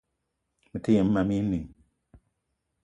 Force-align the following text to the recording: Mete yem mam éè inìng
Mete 0.71 0.89
yem 0.95 1.09
mam 1.11 1.29
éè 1.33 1.37
inìng 1.43 1.69